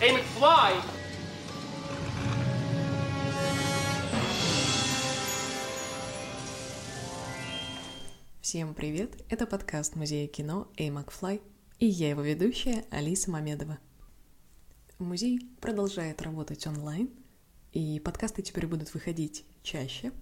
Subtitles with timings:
[0.00, 0.80] Hey, McFly!
[8.40, 9.22] Всем привет!
[9.28, 11.42] Это подкаст Музея кино «Эй, Макфлай»
[11.78, 13.78] и я его ведущая Алиса Мамедова.
[14.98, 17.10] Музей продолжает работать онлайн,
[17.72, 20.12] и подкасты теперь будут выходить чаще.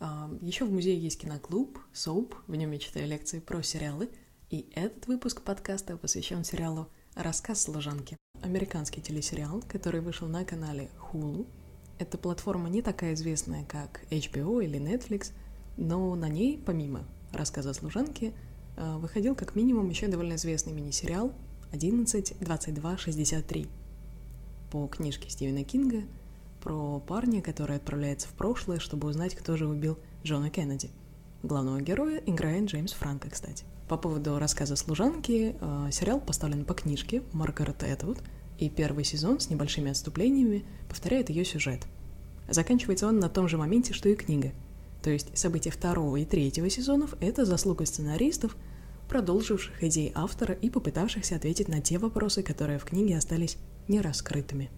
[0.00, 4.10] А, Еще в музее есть киноклуб, СОУП, в нем я читаю лекции про сериалы,
[4.50, 8.16] и этот выпуск подкаста посвящен сериалу «Рассказ служанки».
[8.42, 11.48] Американский телесериал, который вышел на канале Hulu.
[11.98, 15.32] Эта платформа не такая известная, как HBO или Netflix,
[15.76, 18.32] но на ней, помимо рассказа служанки,
[18.76, 21.32] а, выходил как минимум еще довольно известный мини-сериал
[21.72, 23.66] 11.22.63
[24.70, 26.04] по книжке Стивена Кинга
[26.62, 30.88] про парня, который отправляется в прошлое, чтобы узнать, кто же убил Джона Кеннеди.
[31.42, 33.64] Главного героя играет Джеймс Франко, кстати.
[33.88, 38.18] По поводу рассказа служанки, э, сериал поставлен по книжке Маргарет Этвуд,
[38.58, 41.86] и первый сезон с небольшими отступлениями повторяет ее сюжет.
[42.48, 44.52] Заканчивается он на том же моменте, что и книга.
[45.02, 48.56] То есть события второго и третьего сезонов— это заслуга сценаристов,
[49.08, 54.70] продолживших идеи автора и попытавшихся ответить на те вопросы, которые в книге остались нераскрытыми.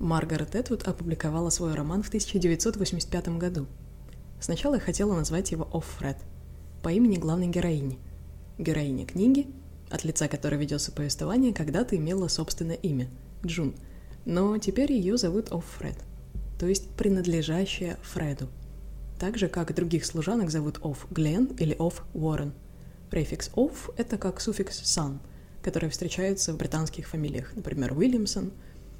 [0.00, 3.66] Маргарет Этвуд опубликовала свой роман в 1985 году.
[4.46, 6.18] Сначала я хотела назвать его «Offred»
[6.80, 7.98] по имени главной героини.
[8.58, 9.48] Героиня книги,
[9.90, 13.08] от лица которой ведется повествование, когда-то имела собственное имя–
[13.44, 13.74] Джун,
[14.24, 15.96] но теперь ее зовут Offred,
[16.60, 18.46] то есть принадлежащая Фреду.
[19.18, 22.52] Так же, как других служанок зовут Ofglen или Ofwarren.
[23.10, 25.18] Префикс of– это как суффикс son,
[25.60, 28.52] который встречается в британских фамилиях, например, Уильямсон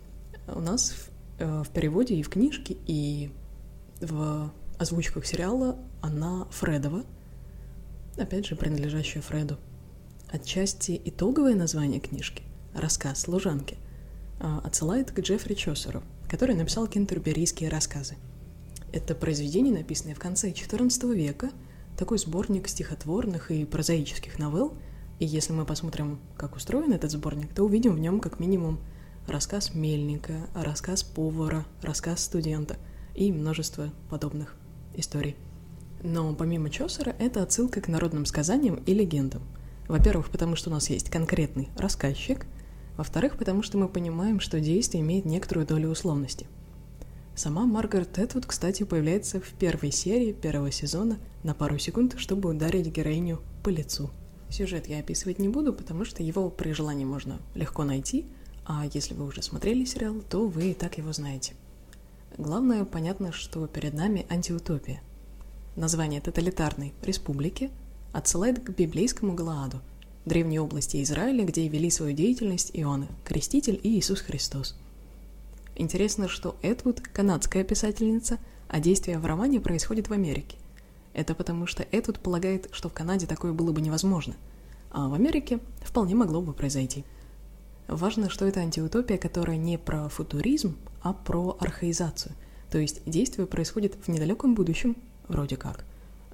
[0.49, 3.31] –у нас в, э, в переводе и в книжке, и
[4.01, 7.05] в озвучках сериала она Фредова,
[8.17, 9.59] опять же, принадлежащая Фреду.
[10.29, 12.43] Отчасти итоговое название книжки,
[12.75, 13.77] рассказ служанки,
[14.41, 18.17] э, отсылает к Джеффри Чосеру, который написал кентерберийские рассказы.
[18.93, 21.51] Это произведение, написанное в конце XIV века,
[21.97, 24.75] такой сборник стихотворных и прозаических новелл,
[25.19, 28.81] и если мы посмотрим, как устроен этот сборник, то увидим в нем как минимум
[29.27, 32.77] рассказ мельника, рассказ повара, рассказ студента
[33.15, 34.57] и множество подобных
[34.97, 35.37] историй.
[36.03, 39.43] Но помимо Чосера, это отсылка к народным сказаниям и легендам.
[39.89, 42.47] Во-первых, потому что у нас есть конкретный рассказчик,
[42.97, 46.47] во-вторых, потому что мы понимаем, что действие имеет некоторую долю условности.
[47.35, 52.87] Сама Маргарет Этвуд, кстати, появляется в первой серии первого сезона на пару секунд, чтобы ударить
[52.87, 54.11] героиню по лицу.
[54.49, 58.27] Сюжет я описывать не буду, потому что его при желании можно легко найти,
[58.65, 61.53] а если вы уже смотрели сериал, то вы и так его знаете.
[62.39, 65.01] Главное, понятно, что перед нами антиутопия.
[65.75, 67.71] Название тоталитарной республики
[68.13, 69.81] отсылает к библейскому Галааду,
[70.27, 74.77] древней области Израиля, где вели свою деятельность Иоанн, Креститель и Иисус Христос.
[75.77, 78.39] Интересно, что Эдвуд– канадская писательница,
[78.69, 80.59] а действие в романе происходит в Америке.
[81.15, 84.35] Это потому, что Эдвуд полагает, что в Канаде такое было бы невозможно,
[84.91, 87.07] а в Америке вполне могло бы произойти–
[87.89, 92.35] Важно, что это антиутопия, которая не про футуризм, а про архаизацию.
[92.71, 94.97] То есть действие происходит в недалеком будущем,
[95.29, 95.85] вроде как.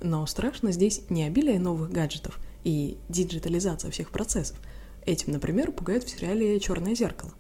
[0.01, 4.59] Но страшно здесь не обилие новых гаджетов и диджитализация всех процессов.
[5.05, 7.33] Этим, например, пугают в сериале «Черное зеркало».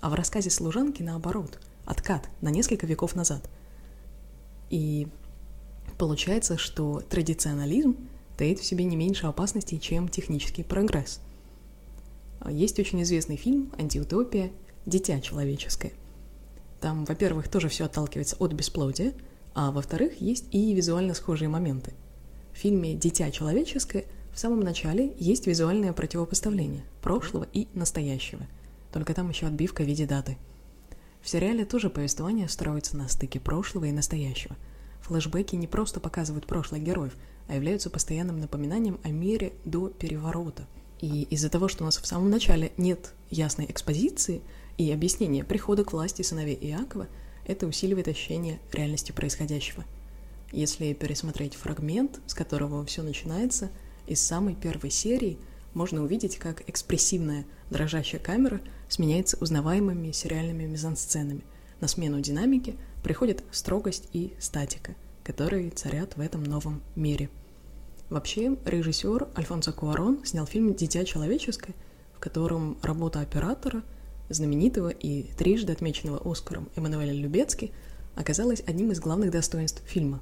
[0.00, 3.48] А в рассказе «Служанки» наоборот, откат на несколько веков назад.
[4.70, 5.06] И
[5.98, 7.96] получается, что традиционализм
[8.38, 11.20] таит в себе не меньше опасностей, чем технический прогресс–
[12.50, 14.50] есть очень известный фильм «Антиутопия.
[14.86, 15.92] Дитя человеческое».
[16.80, 19.14] Там, во-первых, тоже все отталкивается от бесплодия,
[19.54, 21.94] а во-вторых, есть и визуально схожие моменты.
[22.52, 24.04] В фильме «Дитя человеческое»
[24.34, 28.46] в самом начале есть визуальное противопоставление прошлого и настоящего,
[28.92, 30.36] только там еще отбивка в виде даты.
[31.22, 34.56] В сериале тоже повествование строится на стыке прошлого и настоящего.
[35.02, 37.16] Флэшбэки не просто показывают прошлых героев,
[37.48, 40.66] а являются постоянным напоминанием о мире до переворота–
[41.04, 44.40] и из-за того, что у нас в самом начале нет ясной экспозиции
[44.78, 47.08] и объяснения прихода к власти сыновей Иакова,
[47.46, 49.84] это усиливает ощущение реальности происходящего.
[50.50, 53.70] Если пересмотреть фрагмент, с которого все начинается,
[54.06, 55.36] из самой первой серии
[55.74, 61.42] можно увидеть, как экспрессивная дрожащая камера сменяется узнаваемыми сериальными мизансценами.
[61.82, 67.28] На смену динамики приходит строгость и статика, которые царят в этом новом мире–
[68.10, 71.74] Вообще, режиссер Альфонсо Куарон снял фильм «Дитя человеческое»,
[72.14, 73.82] в котором работа оператора,
[74.28, 77.72] знаменитого и трижды отмеченного Оскаром Эммануэля Любецки,
[78.14, 80.20] оказалась одним из главных достоинств фильма.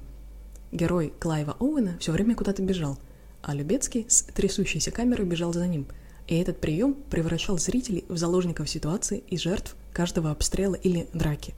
[0.71, 2.97] Герой Клайва Оуэна все время куда-то бежал,
[3.41, 5.85] а Любецкий с трясущейся камерой бежал за ним,
[6.27, 11.53] И этот прием превращал зрителей в заложников ситуации и жертв каждого обстрела или драки.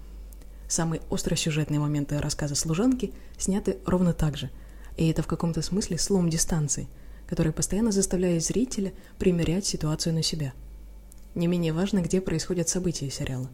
[0.68, 4.50] Самые остросюжетные моменты рассказа служанки сняты ровно так же.
[4.98, 6.88] И это в каком-то смысле слом дистанции,
[7.28, 10.54] который постоянно заставляет зрителя примерять ситуацию на себя.
[11.34, 13.50] Не менее важно, где происходят события сериала.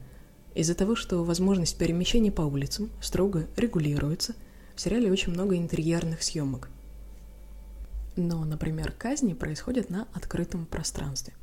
[0.53, 4.35] Из-за того, что возможность перемещения по улицам строго регулируется,
[4.75, 6.69] в сериале очень много интерьерных съемок–
[8.15, 11.33] но, например, казни происходят на открытом пространстве.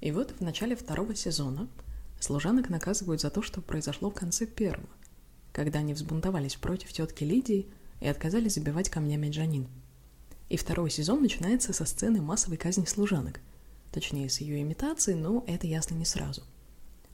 [0.00, 1.68] И вот в начале второго сезона
[2.20, 4.88] служанок наказывают за то, что произошло в конце первого,
[5.52, 7.66] когда они взбунтовались против тетки Лидии
[8.00, 9.68] и отказались забивать камнями Джанин.
[10.48, 13.40] И второй сезон начинается со сцены массовой казни служанок,
[13.92, 16.42] точнее с ее имитацией, но это ясно не сразу.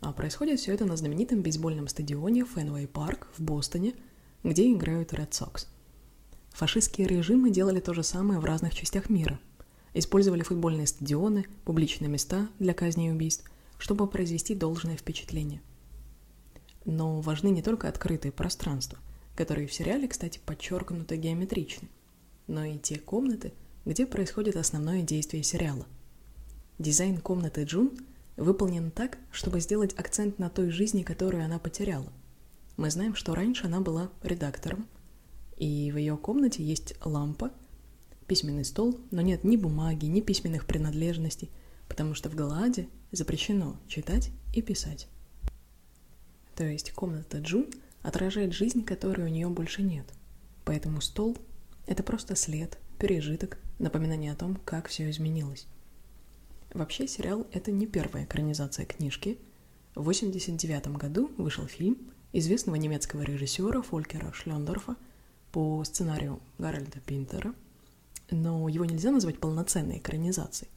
[0.00, 3.94] А происходит все это на знаменитом бейсбольном стадионе Фенуэй Парк в Бостоне,
[4.42, 5.66] где играют Red Sox–
[6.56, 9.38] Фашистские режимы делали то же самое в разных частях мира.
[9.92, 13.44] Использовали футбольные стадионы, публичные места для казни и убийств,
[13.76, 15.60] чтобы произвести должное впечатление.
[16.86, 18.98] Но важны не только открытые пространства,
[19.36, 21.88] которые в сериале, кстати, подчеркнуто геометричны,
[22.48, 23.52] но и те комнаты,
[23.84, 25.86] где происходит основное действие сериала.
[26.78, 27.96] Дизайн комнаты Джун
[28.36, 32.12] выполнен так, чтобы сделать акцент на той жизни, которую она потеряла.
[32.76, 34.86] Мы знаем, что раньше она была редактором,
[35.56, 37.50] и в ее комнате есть лампа,
[38.26, 41.50] письменный стол, но нет ни бумаги, ни письменных принадлежностей,
[41.88, 45.08] потому что в Галааде запрещено читать и писать.
[46.56, 47.66] То есть комната Джун
[48.06, 50.06] отражает жизнь, которой у нее больше нет.
[50.64, 51.36] Поэтому стол—
[51.86, 55.66] это просто след, пережиток, напоминание о том, как все изменилось.
[56.72, 59.38] Вообще сериал— это не первая экранизация книжки.
[59.96, 61.98] В 1989 году вышел фильм
[62.32, 64.94] известного немецкого режиссера Фолькера Шлендорфа
[65.50, 67.54] по сценарию Гарольда Пинтера,
[68.30, 70.70] но его нельзя назвать полноценной экранизацией.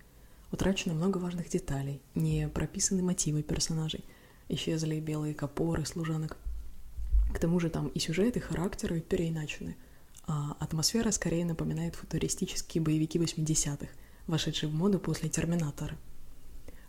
[0.51, 4.03] Утрачено много важных деталей, не прописаны мотивы персонажей,
[4.47, 6.35] исчезли белые копоры служанок.
[7.33, 9.75] К тому же там и сюжет, и характеры переиначены,
[10.27, 13.87] а атмосфера скорее напоминает футуристические боевики 80-х,
[14.27, 15.97] вошедшие в моду после «Терминатора».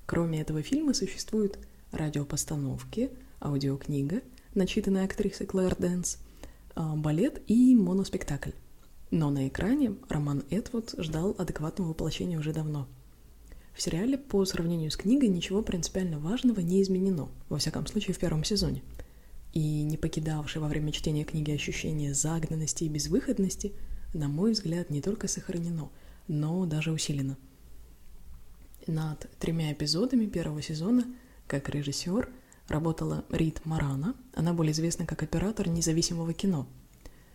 [0.06, 1.58] Кроме этого фильма существуют
[1.92, 3.10] радиопостановки,
[3.40, 4.22] аудиокнига,
[4.54, 6.18] начитанная актрисой Клэр Дэнс–
[6.74, 8.52] а, балет и моноспектакль.
[9.10, 12.86] Но на экране роман Эдвуд ждал адекватного воплощения уже давно.
[13.74, 18.18] В сериале по сравнению с книгой ничего принципиально важного не изменено, во всяком случае в
[18.18, 18.82] первом сезоне.
[19.52, 23.72] И не покидавшее во время чтения книги ощущение загнанности и безвыходности,
[24.14, 25.90] на мой взгляд, не только сохранено,
[26.28, 27.36] но даже усилено.
[28.86, 31.04] Над тремя эпизодами первого сезона,
[31.46, 32.28] как режиссер,
[32.68, 36.66] работала Рит Марана, она более известна как оператор независимого кино.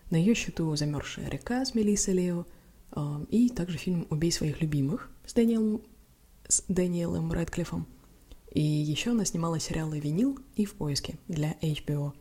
[0.09, 2.45] На ее счету «Замерзшая река» с Мелиссой Лео
[2.95, 5.81] э, и также фильм «Убей своих любимых» с Дэниелом,
[6.47, 7.87] с Дэниелом Рэдклиффом.
[8.55, 12.13] И еще она снимала сериалы «Винил» и «В поиске» для HBO.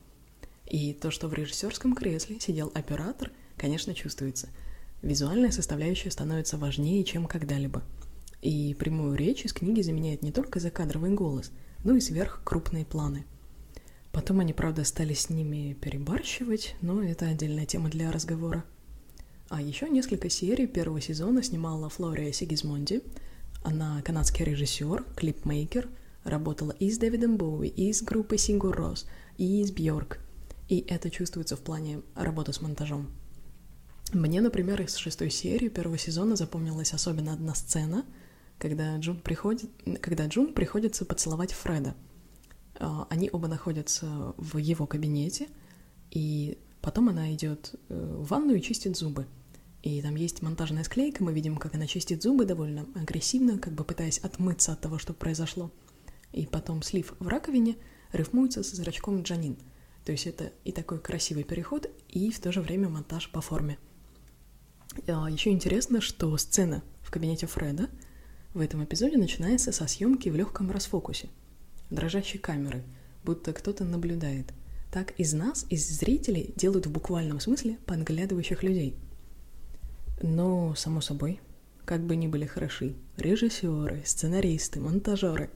[0.67, 4.51] И то, что в режиссерском кресле сидел оператор, конечно, чувствуется.
[5.01, 7.83] Визуальная составляющая становится важнее, чем когда-либо.
[8.43, 11.51] И прямую речь из книги заменяет не только закадровый голос–
[11.85, 13.25] ну и сверхкрупные планы.
[14.11, 18.65] Потом они, правда, стали с ними перебарщивать, но это отдельная тема для разговора.
[19.51, 23.03] А еще несколько серий первого сезона снимала Флория Сигизмонди.
[23.63, 25.89] Она канадский режиссер, клипмейкер,
[26.25, 29.07] работала и с Дэвидом Боуи, и с группой Сингур Рос,
[29.39, 30.19] и с Бьорк.
[30.69, 33.09] И это чувствуется в плане работы с монтажом.
[34.13, 38.05] Мне, например, из шестой серии первого сезона запомнилась особенно одна сцена—
[38.59, 39.71] когда Джун приходит,
[40.01, 41.95] когда Джун приходится поцеловать Фреда.
[42.79, 45.49] А, они оба находятся в его кабинете,
[46.11, 49.27] и потом она идет э, в ванную и чистит зубы.
[49.83, 53.85] И там есть монтажная склейка, мы видим, как она чистит зубы довольно агрессивно, как бы
[53.85, 55.71] пытаясь отмыться от того, что произошло.
[56.35, 57.77] И потом слив в раковине
[58.13, 59.57] рифмуется со зрачком Джанин.
[60.05, 63.79] То есть это и такой красивый переход, и в то же время монтаж по форме.
[65.09, 67.89] А, Еще интересно, что сцена в кабинете Фреда—
[68.55, 71.29] в этом эпизоде начинается со съемки в легком расфокусе,
[71.91, 72.85] дрожащей камеры,
[73.25, 74.55] будто кто-то наблюдает.
[74.93, 78.95] Так из нас, из зрителей, делают в буквальном смысле подглядывающих людей.
[80.23, 81.41] Но, само собой,
[81.85, 85.51] как бы ни были хороши режиссеры, сценаристы, монтажеры,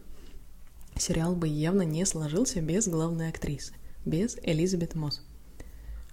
[0.98, 3.74] сериал бы явно не сложился без главной актрисы,
[4.04, 5.22] без Элизабет Мосс.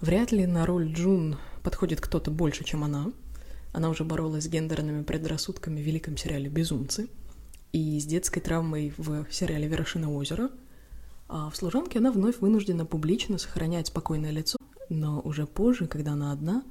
[0.02, 3.12] Вряд ли на роль Джун подходит кто-то больше, чем она—
[3.76, 7.10] она уже боролась с гендерными предрассудками в великом сериале «Безумцы»
[7.74, 10.50] и с детской травмой в сериале «Вершина озера».
[11.28, 16.32] А в «Служанке» она вновь вынуждена публично сохранять спокойное лицо, но уже позже, когда она
[16.32, 16.64] одна,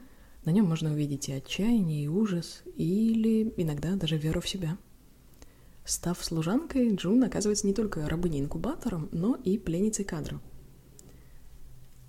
[0.47, 4.79] на нем можно увидеть и отчаяние, и ужас, или иногда даже веру в себя.
[5.85, 10.41] Став служанкой, Джун оказывается не только рабыней-инкубатором, но и пленницей кадров.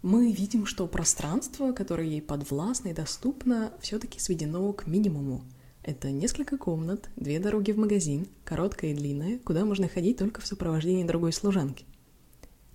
[0.01, 5.43] Мы видим, что пространство, которое ей подвластно и доступно, все-таки сведено к минимуму.
[5.83, 10.47] Это несколько комнат, две дороги в магазин, короткая и длинная, куда можно ходить только в
[10.47, 11.85] сопровождении другой служанки.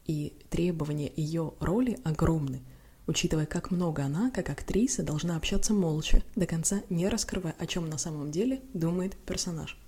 [0.07, 2.62] И требования ее роли огромны,
[3.07, 7.88] учитывая, как много она, как актриса, должна общаться молча, до конца не раскрывая, о чем
[7.88, 9.78] на самом деле думает персонаж.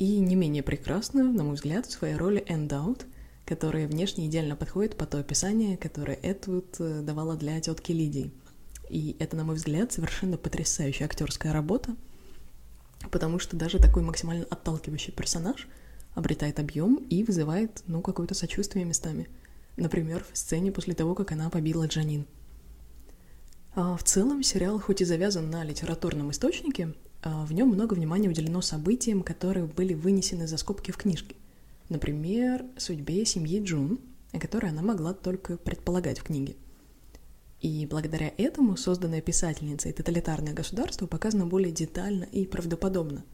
[0.00, 3.06] И не менее прекрасно, на мой взгляд, в своей роли Эндаут,
[3.44, 8.32] которая внешне идеально подходит по то описание, которое Этвуд э, давала для тетки Лидии.
[8.88, 11.94] И это, на мой взгляд, совершенно потрясающая актерская работа,
[13.12, 15.68] потому что даже такой максимально отталкивающий персонаж
[16.16, 19.28] обретает объем и вызывает, ну, какое-то сочувствие местами–
[19.80, 22.26] Например, в сцене после того, как она побила Джанин.
[23.74, 28.60] А в целом сериал хоть и завязан на литературном источнике, в нем много внимания уделено
[28.60, 31.36] событиям, которые были вынесены за скобки в книжке.
[31.88, 34.00] Например, судьбе семьи Джун,
[34.32, 36.56] о которой она могла только предполагать в книге.
[37.60, 43.24] И благодаря этому созданное писательницей тоталитарное государство показано более детально и правдоподобно.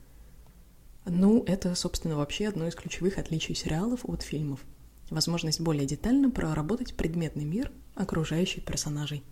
[1.05, 4.65] Ну, это, собственно, вообще одно из ключевых отличий сериалов от фильмов–
[5.11, 9.23] возможность более детально проработать предметный мир окружающих персонажей.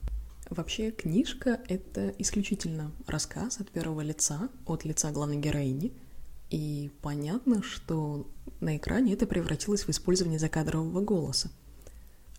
[0.55, 5.93] Вообще, книжка— это исключительно рассказ от первого лица, от лица главной героини,
[6.49, 8.31] и понятно, что
[8.61, 11.51] на экране это превратилось в использование закадрового голоса.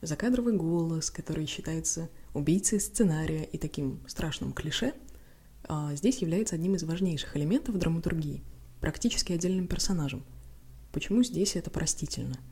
[0.01, 4.93] Закадровый голос, который считается убийцей сценария и таким страшным клише,
[5.65, 8.45] а, здесь является одним из важнейших элементов драматургии,
[8.79, 10.23] практически отдельным персонажем.
[10.93, 12.39] Почему здесь это простительно—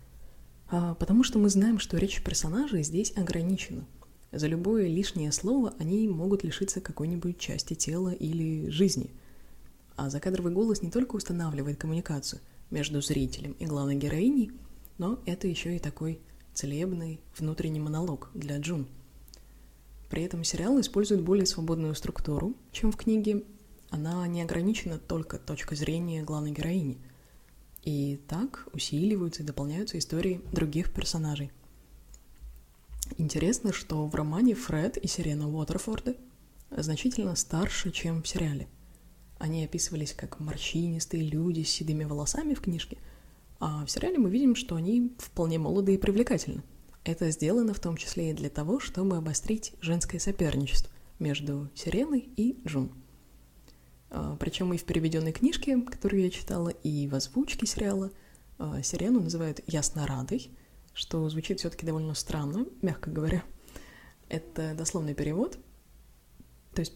[0.76, 3.86] а, потому что мы знаем, что речь персонажей здесь ограничена.
[4.34, 9.12] За любое лишнее слово они могут лишиться какой-нибудь части тела или жизни.
[9.96, 14.52] А закадровый голос не только устанавливает коммуникацию между зрителем и главной героиней,
[14.98, 16.20] но это еще и такой
[16.54, 18.88] целебный внутренний монолог для Джун.
[20.10, 23.44] При этом сериал использует более свободную структуру, чем в книге.
[23.92, 26.98] Она не ограничена только точкой зрения главной героини–
[27.84, 31.52] и так усиливаются и дополняются истории других персонажей.
[33.18, 36.16] Интересно, что в романе Фред и Сирена Уотерфорда
[36.70, 38.68] значительно старше, чем в сериале.
[39.38, 42.98] Они описывались как морщинистые люди с седыми волосами в книжке,
[43.60, 46.64] а в сериале мы видим, что они вполне молоды и привлекательны.
[47.04, 52.58] Это сделано в том числе и для того, чтобы обострить женское соперничество между Сиреной и
[52.66, 52.92] Джун–
[54.14, 58.12] а, Причем и в переведенной книжке, которую я читала, и в озвучке сериала
[58.60, 60.52] а, Сирену называют Яснорадой,
[60.94, 63.44] что звучит все-таки довольно странно, мягко говоря.
[64.30, 65.58] Это дословный перевод.
[66.74, 66.94] То есть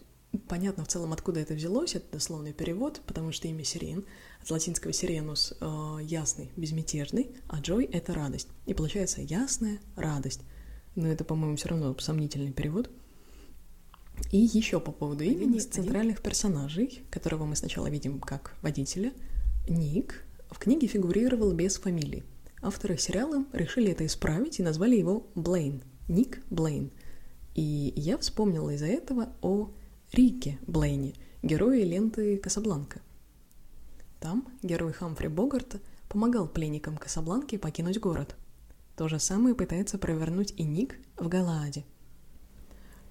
[0.48, 4.06] понятно в целом, откуда это взялось, это дословный перевод, потому что имя Сирен
[4.42, 8.50] от латинского сиренус э, ясный, безмятежный, а джой— это радость.
[8.66, 10.42] И получается ясная радость.
[10.96, 12.90] Но это, по-моему, все равно сомнительный перевод—
[14.32, 19.14] и еще по поводу имени центральных персонажей, которого мы сначала видим как водителя,
[19.70, 22.24] Ник в книге фигурировал без фамилии.
[22.62, 25.84] Авторы сериала решили это исправить и назвали его Блейн.
[26.08, 26.92] Ник Блейн.
[27.56, 29.72] И я вспомнила из-за этого о
[30.12, 33.02] Рике Блейне, герое ленты «Касабланка».
[34.20, 38.36] Там герой Хамфри Богарта помогал пленникам Касабланки покинуть город.
[38.96, 41.84] То же самое пытается провернуть и Ник в Галааде–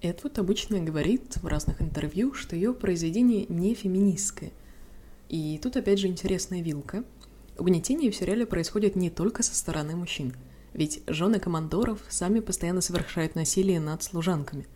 [0.01, 4.51] Эдвуд обычно говорит в разных интервью, что ее произведение не феминистское.
[5.27, 7.03] И тут опять же интересная вилка.
[7.57, 10.35] Угнетение в сериале происходит не только со стороны мужчин,
[10.73, 14.67] ведь жены командоров сами постоянно совершают насилие над служанками.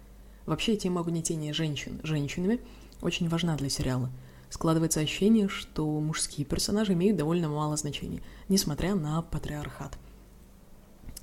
[0.47, 2.59] Вообще тема угнетения женщин женщинами
[3.01, 4.09] очень важна для сериала.
[4.49, 9.97] Складывается ощущение, что мужские персонажи имеют довольно мало значения, несмотря на патриархат.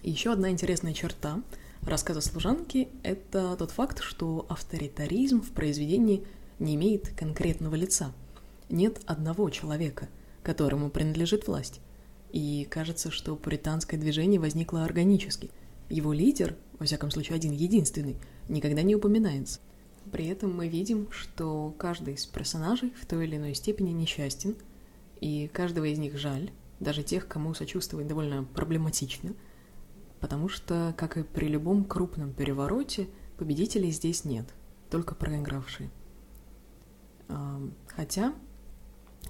[0.05, 1.43] еще одна интересная черта—
[1.83, 6.25] рассказа служанки— это тот факт, что авторитаризм в произведении
[6.61, 8.13] не имеет конкретного лица.
[8.71, 10.09] Нет одного человека,
[10.49, 11.81] которому принадлежит власть.
[12.33, 15.51] И кажется, что пуританское движение возникло органически.
[15.91, 18.17] Его лидер, во всяком случае один единственный,
[18.49, 19.61] никогда не упоминается.
[20.11, 24.57] При этом мы видим, что каждый из персонажей в той или иной степени несчастен,
[25.21, 26.51] и каждого из них жаль,
[26.81, 29.35] даже тех, кому сочувствовать довольно проблематично–
[30.21, 34.47] потому что, как и при любом крупном перевороте, победителей здесь нет,
[34.91, 35.91] только проигравшие.
[37.89, 38.35] Хотя,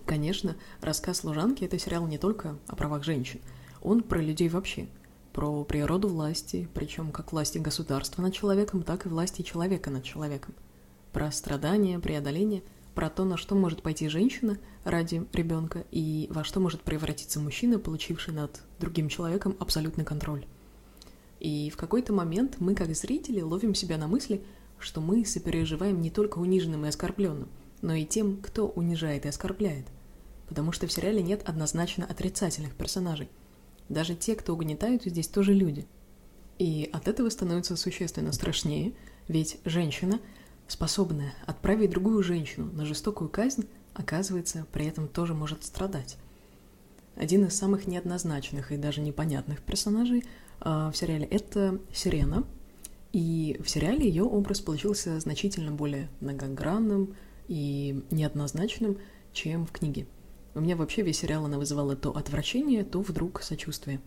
[0.08, 3.40] конечно, рассказ «Служанки»— это сериал не только о правах женщин,
[3.82, 4.88] он про людей вообще,
[5.32, 10.54] про природу власти, причем как власти государства над человеком, так и власти человека над человеком,
[11.12, 12.62] про страдания, преодоление,
[12.94, 17.78] про то, на что может пойти женщина ради ребенка и во что может превратиться мужчина,
[17.78, 20.46] получивший над другим человеком абсолютный контроль.
[21.38, 24.42] И в какой-то момент мы, как зрители, ловим себя на мысли,
[24.78, 27.48] что мы сопереживаем не только униженным и оскорбленным,
[27.82, 29.86] но и тем, кто унижает и оскорбляет.
[30.48, 33.28] Потому что в сериале нет однозначно отрицательных персонажей.
[33.88, 35.86] Даже те, кто угнетают, здесь тоже люди.
[36.58, 38.92] И от этого становится существенно страшнее,
[39.28, 40.20] ведь женщина–
[40.68, 46.18] способная отправить другую женщину на жестокую казнь, оказывается, при этом тоже может страдать.
[47.16, 50.24] Один из самых неоднозначных и даже непонятных персонажей
[50.60, 52.44] э, в сериале– это Сирена.
[53.12, 57.16] И в сериале ее образ получился значительно более многогранным
[57.48, 58.98] и неоднозначным,
[59.32, 60.06] чем в книге.
[60.54, 64.00] У меня вообще весь сериал она вызывала то отвращение, то вдруг сочувствие.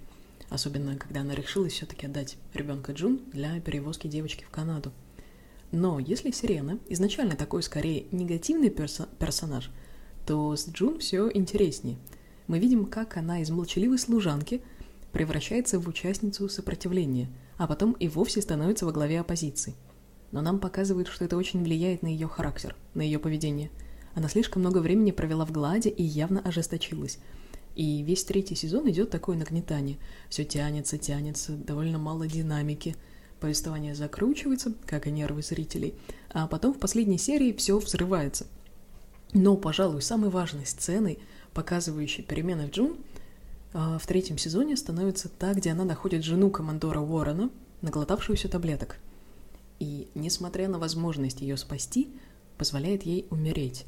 [0.49, 4.91] Особенно, когда она решилась все-таки отдать ребенка Джун для перевозки девочки в Канаду–
[5.71, 9.71] но если Сирена изначально такой скорее негативный перso- персонаж,
[10.25, 11.97] то с Джун все интереснее.
[12.47, 14.61] Мы видим, как она из молчаливой служанки
[15.13, 19.75] превращается в участницу сопротивления, а потом и вовсе становится во главе оппозиции.
[20.31, 23.71] Но нам показывают, что это очень влияет на ее характер, на ее поведение.
[24.15, 27.19] Она слишком много времени провела в Гладе и явно ожесточилась.
[27.75, 29.97] И весь третий сезон идет такое нагнетание.
[30.29, 32.95] Все тянется, тянется, довольно мало динамики–
[33.41, 35.95] повествование закручивается, как и нервы зрителей,
[36.29, 38.45] а потом в последней серии все взрывается.
[39.33, 41.19] Но, пожалуй, самой важной сценой,
[41.53, 42.97] показывающей перемены в Джун,
[43.73, 47.49] а, в третьем сезоне становится та, где она находит жену командора Уоррена,
[47.81, 48.97] наглотавшуюся таблеток.
[49.79, 52.09] И, несмотря на возможность ее спасти,
[52.57, 53.85] позволяет ей умереть.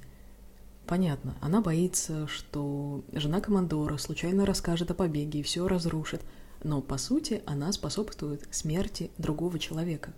[0.86, 6.22] Понятно, она боится, что жена командора случайно расскажет о побеге и все разрушит–
[6.64, 10.14] но по сути она способствует смерти другого человека.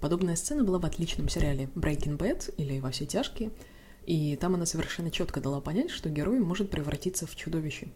[0.00, 3.50] Подобная сцена была в отличном сериале Breaking Bad или «Во все тяжкие»,
[4.04, 7.88] и там она совершенно четко дала понять, что герой может превратиться в чудовище.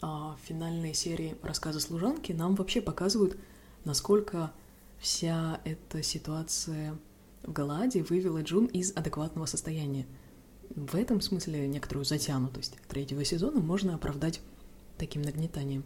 [0.00, 3.36] А в финальной серии рассказа служанки нам вообще показывают,
[3.84, 4.52] насколько
[4.98, 6.96] вся эта ситуация
[7.42, 10.06] в Галаде вывела Джун из адекватного состояния.
[10.74, 14.40] В этом смысле некоторую затянутость третьего сезона можно оправдать
[14.96, 15.84] таким нагнетанием.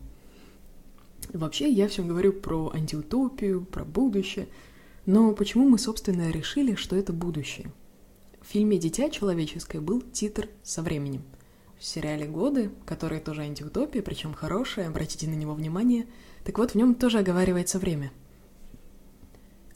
[1.33, 4.49] Вообще, я все говорю про антиутопию, про будущее.
[5.05, 7.73] Но почему мы, собственно, решили, что это будущее?
[8.41, 11.23] В фильме «Дитя человеческое» был титр со временем.
[11.79, 16.07] В сериале «Годы», который тоже антиутопия, причем хорошая, обратите на него внимание,
[16.45, 18.13] так вот в нем тоже оговаривается время.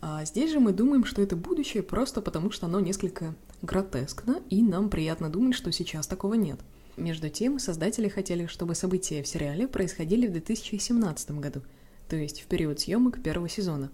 [0.00, 4.62] А здесь же мы думаем, что это будущее просто потому, что оно несколько гротескно, и
[4.62, 6.60] нам приятно думать, что сейчас такого нет–
[7.00, 11.62] между тем, создатели хотели, чтобы события в сериале происходили в 2017 году,
[12.08, 13.90] то есть в период съемок первого сезона.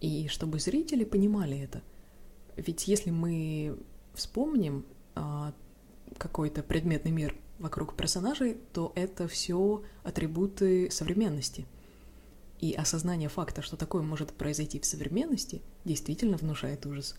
[0.00, 1.82] И чтобы зрители понимали это.
[2.56, 3.78] Ведь если мы
[4.14, 5.52] вспомним а,
[6.18, 11.66] какой-то предметный мир вокруг персонажей, то это все атрибуты современности.
[12.58, 17.14] И осознание факта, что такое может произойти в современности, действительно внушает ужас.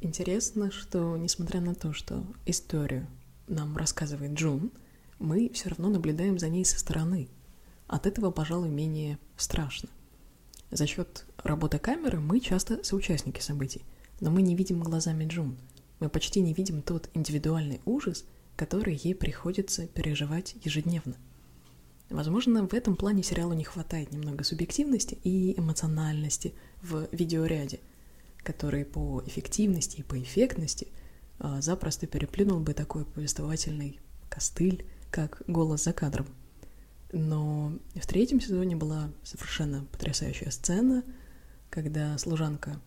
[0.00, 3.06] Интересно, что несмотря на то, что историю
[3.46, 4.70] нам рассказывает Джун,
[5.18, 7.28] мы все равно наблюдаем за ней со стороны.
[7.86, 9.88] От этого, пожалуй, менее страшно.
[10.70, 13.82] За счет работы камеры мы часто соучастники событий,
[14.20, 15.56] но мы не видим глазами Джун.
[16.00, 18.24] Мы почти не видим тот индивидуальный ужас,
[18.56, 21.16] который ей приходится переживать ежедневно.
[22.10, 27.80] Возможно, в этом плане сериалу не хватает немного субъективности и эмоциональности в видеоряде,
[28.44, 30.88] который по эффективности и по эффектности–
[31.38, 36.26] а, запросто переплюнул бы такой повествовательный костыль, как «Голос за кадром».
[37.12, 41.04] Но в третьем сезоне была совершенно потрясающая сцена,
[41.70, 42.80] когда служанка,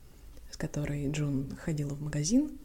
[0.51, 2.57] с которой Джун ходила в магазин,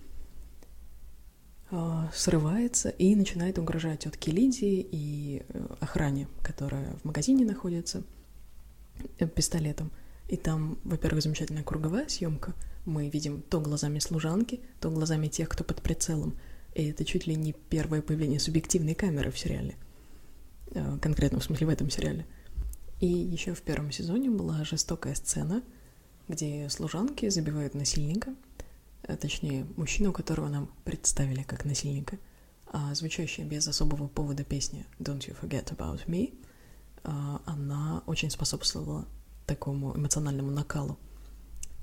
[1.70, 8.02] а, срывается и начинает угрожать тетке Лидии и э, охране, которая в магазине находится,
[9.18, 9.90] э, пистолетом.
[10.32, 15.64] И там, во-первых, замечательная круговая съемка— мы видим то глазами служанки, то глазами тех, кто
[15.64, 16.36] под прицелом.
[16.74, 19.76] И это чуть ли не первое появление субъективной камеры в сериале.
[20.70, 22.26] Э, конкретно, в смысле, в этом сериале.
[23.00, 25.62] И еще в первом сезоне была жестокая сцена,
[26.28, 28.34] где служанки забивают насильника,
[29.02, 32.18] э, точнее, мужчину, которого нам представили как насильника,
[32.66, 36.34] а звучащая без особого повода песня «Don't you forget about me»,
[37.04, 39.06] э, она очень способствовала
[39.46, 40.98] такому эмоциональному накалу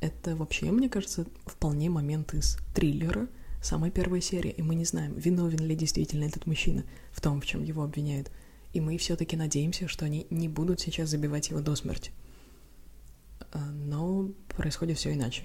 [0.02, 3.28] это вообще, мне кажется, вполне момент из триллера
[3.62, 7.46] самой первой серии, и мы не знаем, виновен ли действительно этот мужчина в том, в
[7.46, 8.32] чем его обвиняют.
[8.72, 12.12] И мы все-таки надеемся, что они не будут сейчас забивать его до смерти.
[13.52, 15.44] А, но происходит все иначе.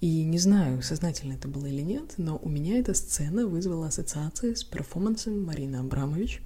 [0.00, 4.54] И не знаю, сознательно это было или нет, но у меня эта сцена вызвала ассоциации
[4.54, 6.40] с перформансом Марины Абрамович.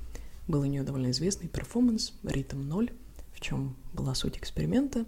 [0.48, 2.90] Был у нее довольно известный перформанс «Ритм ноль»,
[3.40, 5.06] в чем была суть эксперимента.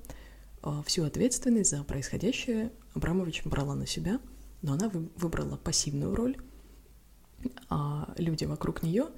[0.62, 4.20] А, всю ответственность за происходящее Абрамович брала на себя,
[4.62, 6.36] но она выбрала пассивную роль,
[7.68, 9.08] а люди вокруг нее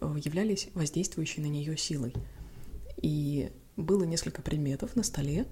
[0.00, 2.14] э, являлись воздействующей на нее силой.
[3.02, 5.46] И было несколько предметов на столе,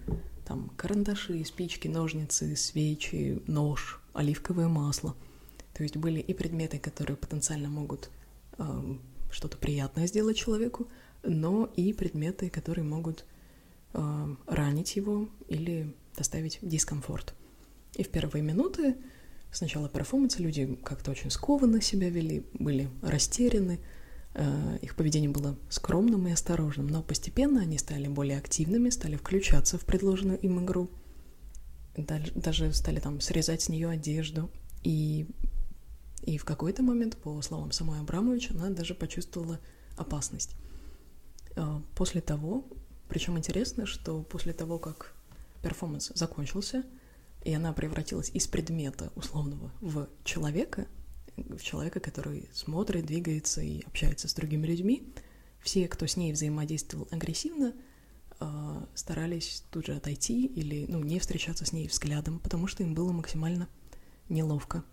[0.46, 5.16] там карандаши, спички, ножницы, свечи, нож, оливковое масло.
[5.74, 8.10] То есть были и предметы, которые потенциально могут
[8.58, 8.96] э,
[9.30, 10.88] что-то приятное сделать человеку,
[11.28, 13.24] но и предметы, которые могут
[13.94, 17.34] э, ранить его или доставить дискомфорт.
[17.94, 18.96] И в первые минуты
[19.52, 23.80] сначала перформанса люди как-то очень скованно себя вели, были растеряны,
[24.34, 29.78] Э, их поведение было скромным и осторожным, но постепенно они стали более активными, стали включаться
[29.78, 30.88] в предложенную им игру,
[31.96, 34.48] даже стали там срезать с нее одежду.
[34.84, 35.26] И,
[36.22, 39.58] и в какой-то момент, по словам самой Абрамович, она даже почувствовала
[39.96, 40.54] опасность.
[41.58, 42.64] Э, после того,
[43.08, 45.14] причем интересно, что после того, как
[45.62, 46.84] перформанс закончился,
[47.42, 50.86] и она превратилась из предмета условного в человека,
[51.36, 55.12] в человека, который смотрит, двигается и общается с другими людьми.
[55.60, 57.74] Все, кто с ней взаимодействовал агрессивно,
[58.40, 62.94] а, старались тут же отойти или ну, не встречаться с ней взглядом, потому что им
[62.94, 63.68] было максимально
[64.28, 64.84] неловко.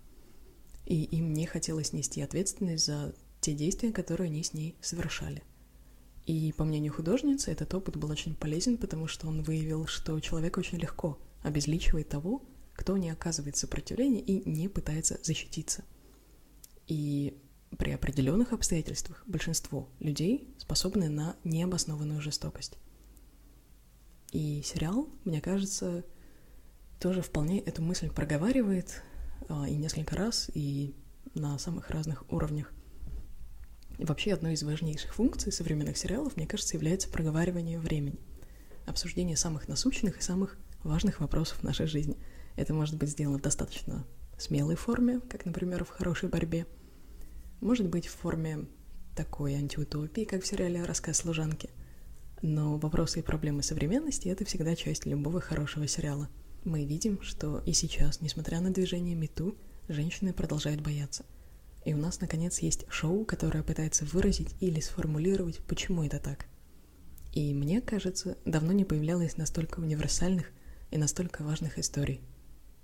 [0.85, 5.43] И им не хотелось нести ответственность за те действия, которые они с ней совершали.
[6.25, 10.57] И, по мнению художницы, этот опыт был очень полезен, потому что он выявил, что человек
[10.57, 12.41] очень легко обезличивает того,
[12.73, 15.83] кто не оказывает сопротивления и не пытается защититься–
[16.87, 17.41] и
[17.77, 22.77] при определенных обстоятельствах большинство людей способны на необоснованную жестокость.
[24.31, 26.03] И сериал, мне кажется,
[26.99, 29.03] тоже вполне эту мысль проговаривает
[29.49, 30.95] а, и несколько раз, и
[31.33, 32.71] на самых разных уровнях.
[33.97, 38.19] Вообще одной из важнейших функций современных сериалов, мне кажется, является проговаривание времени,
[38.85, 42.17] обсуждение самых насущных и самых важных вопросов нашей жизни.
[42.55, 44.05] Это может быть сделано в достаточно
[44.37, 46.65] смелой форме, как, например, в «Хорошей борьбе»,
[47.61, 48.65] может быть в форме
[49.15, 51.69] такой антиутопии, как в сериале «Рассказ служанки»,
[52.41, 56.29] но вопросы и проблемы современности— это всегда часть любого хорошего сериала.
[56.63, 59.55] Мы видим, что и сейчас, несмотря на движение МИТУ,
[59.87, 61.25] женщины продолжают бояться.
[61.85, 66.47] И у нас, наконец, есть шоу, которое пытается выразить или сформулировать, почему это так.
[67.31, 70.51] И мне кажется, давно не появлялось настолько универсальных
[70.91, 72.21] и настолько важных историй—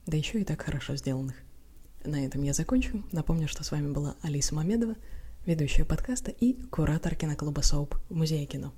[0.06, 1.36] да еще и так хорошо сделанных.
[2.04, 3.04] На этом я закончу.
[3.12, 4.96] Напомню, что с вами была Алиса Мамедова,
[5.46, 8.74] ведущая подкаста и куратор киноклуба СОУП в Музее кино.